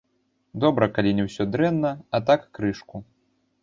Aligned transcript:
Добра, 0.63 0.87
калі 0.95 1.11
не 1.19 1.27
ўсё 1.29 1.43
дрэнна, 1.53 1.95
а 2.17 2.25
так, 2.31 2.51
крышку. 2.59 2.95